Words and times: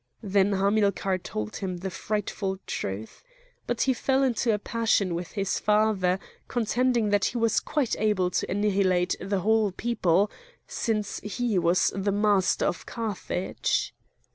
Then 0.23 0.53
Hamilcar 0.53 1.19
told 1.19 1.57
him 1.57 1.77
the 1.77 1.91
frightful 1.91 2.57
truth. 2.65 3.21
But 3.67 3.81
he 3.81 3.93
fell 3.93 4.23
into 4.23 4.51
a 4.51 4.57
passion 4.57 5.13
with 5.13 5.33
his 5.33 5.59
father, 5.59 6.17
contending 6.47 7.09
that 7.09 7.25
he 7.25 7.37
was 7.37 7.59
quite 7.59 7.95
able 7.99 8.31
to 8.31 8.49
annihilate 8.49 9.15
the 9.21 9.41
whole 9.41 9.71
people, 9.71 10.31
since 10.65 11.19
he 11.19 11.59
was 11.59 11.93
the 11.95 12.11
master 12.11 12.65
of 12.65 12.87
Carthage. 12.87 13.93